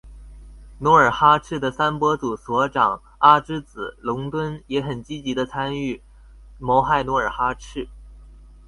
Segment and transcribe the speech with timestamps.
[0.79, 6.01] 努尔哈赤的三伯祖索长阿之子龙敦也很积极地参与
[6.57, 7.87] 谋害努尔哈赤。